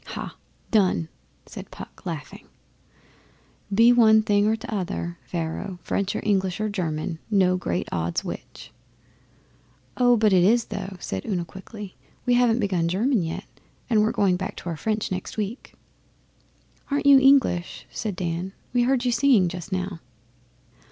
'Ha' 0.03 0.35
done!' 0.71 1.09
said 1.45 1.69
Puck, 1.69 2.07
laughing. 2.07 2.47
'Be 3.71 3.93
one 3.93 4.23
thing 4.23 4.47
or 4.47 4.55
t'other, 4.55 5.19
Pharaoh 5.25 5.77
French 5.83 6.15
or 6.15 6.21
English 6.23 6.59
or 6.59 6.69
German 6.69 7.19
no 7.29 7.55
great 7.55 7.87
odds 7.91 8.23
which.' 8.23 8.71
'Oh, 9.97 10.17
but 10.17 10.33
it 10.33 10.43
is, 10.43 10.65
though,' 10.73 10.97
said 10.99 11.23
Una 11.27 11.45
quickly. 11.45 11.93
'We 12.25 12.33
haven't 12.33 12.59
begun 12.59 12.87
German 12.87 13.21
yet, 13.21 13.45
and 13.91 13.99
and 13.99 14.01
we're 14.01 14.11
going 14.11 14.37
back 14.37 14.55
to 14.55 14.69
our 14.69 14.75
French 14.75 15.11
next 15.11 15.37
week.' 15.37 15.75
'Aren't 16.89 17.05
you 17.05 17.19
English?' 17.19 17.85
said 17.91 18.15
Dan. 18.15 18.53
'We 18.73 18.81
heard 18.81 19.05
you 19.05 19.11
singing 19.11 19.49
just 19.49 19.71
now. 19.71 19.99